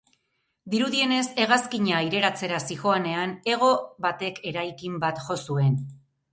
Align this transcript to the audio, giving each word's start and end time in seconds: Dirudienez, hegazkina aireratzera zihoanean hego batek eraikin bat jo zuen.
Dirudienez, 0.75 1.21
hegazkina 1.43 1.99
aireratzera 1.99 2.63
zihoanean 2.69 3.37
hego 3.53 3.71
batek 4.09 4.43
eraikin 4.55 5.01
bat 5.07 5.25
jo 5.31 5.41
zuen. 5.45 5.81